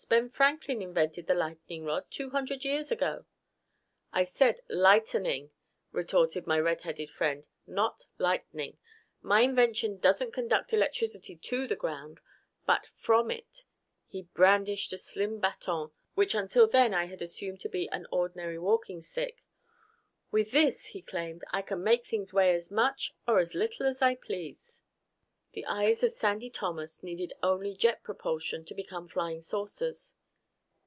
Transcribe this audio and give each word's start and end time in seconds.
Ben 0.09 0.29
Franklin 0.31 0.81
invented 0.81 1.27
the 1.27 1.35
lightning 1.35 1.85
rod 1.85 2.09
two 2.09 2.31
hundred 2.31 2.65
years 2.65 2.89
ago." 2.91 3.23
"I 4.11 4.23
said 4.25 4.59
lightening," 4.67 5.51
retorted 5.93 6.45
my 6.47 6.59
redheaded 6.59 7.09
friend, 7.11 7.47
"not 7.67 8.07
lightning. 8.17 8.77
My 9.21 9.41
invention 9.41 9.99
doesn't 9.99 10.31
conduct 10.33 10.73
electricity 10.73 11.35
to 11.37 11.65
the 11.67 11.75
ground, 11.77 12.19
but 12.65 12.87
from 12.95 13.29
it." 13.31 13.63
He 14.07 14.23
brandished 14.23 14.91
a 14.91 14.97
slim 14.97 15.39
baton 15.39 15.91
which 16.15 16.33
until 16.35 16.67
then 16.67 16.93
I 16.95 17.05
had 17.05 17.21
assumed 17.21 17.61
to 17.61 17.69
be 17.69 17.87
an 17.91 18.05
ordinary 18.11 18.57
walking 18.59 19.01
stick. 19.01 19.43
"With 20.31 20.51
this," 20.51 20.87
he 20.87 21.01
claimed, 21.03 21.43
"I 21.51 21.61
can 21.61 21.81
make 21.83 22.07
things 22.07 22.33
weigh 22.33 22.53
as 22.55 22.69
much 22.71 23.13
or 23.27 23.37
as 23.39 23.53
little 23.55 23.85
as 23.85 24.01
I 24.01 24.15
please!" 24.15 24.79
The 25.53 25.65
eyes 25.65 26.01
of 26.01 26.13
Sandy 26.13 26.49
Thomas 26.49 27.03
needed 27.03 27.33
only 27.43 27.75
jet 27.75 28.03
propulsion 28.03 28.63
to 28.63 28.73
become 28.73 29.09
flying 29.09 29.41
saucers. 29.41 30.13